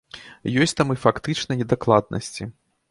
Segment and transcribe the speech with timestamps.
[0.65, 2.43] Ёсць там і фактычныя недакладнасці.